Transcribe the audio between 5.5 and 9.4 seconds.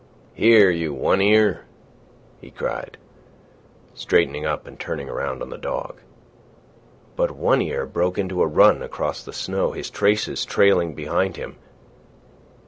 the dog. But One Ear broke into a run across the